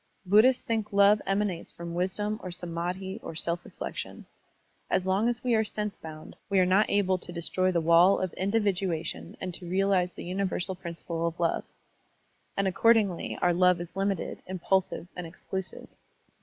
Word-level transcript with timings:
Buddhists 0.25 0.63
think 0.63 0.91
love 0.91 1.21
emanates 1.27 1.71
from 1.71 1.93
wisdom 1.93 2.39
or 2.41 2.49
samddhi 2.49 3.19
or 3.21 3.35
self 3.35 3.63
reflection. 3.63 4.25
As 4.89 5.05
long 5.05 5.29
as 5.29 5.43
we 5.43 5.53
are 5.53 5.63
sense 5.63 5.95
bound, 5.95 6.35
we 6.49 6.57
are 6.57 6.65
not 6.65 6.89
able 6.89 7.19
to 7.19 7.31
destroy 7.31 7.71
the 7.71 7.79
wall 7.81 8.17
Digitized 8.17 8.17
by 8.17 8.23
Google 8.23 8.27
KWANNON 8.31 8.31
BOSATZ 8.31 8.31
167 8.33 8.33
of 8.33 8.37
individuation 8.47 9.37
and 9.39 9.53
to 9.53 9.69
realize 9.69 10.11
the 10.13 10.25
universal 10.25 10.73
principle 10.73 11.27
of 11.27 11.39
love; 11.39 11.65
and 12.57 12.67
accordingly 12.67 13.37
our 13.43 13.53
love 13.53 13.79
is 13.79 13.91
limited^ 13.91 14.39
impulsive, 14.47 15.07
and 15.15 15.27
exclusive. 15.27 15.87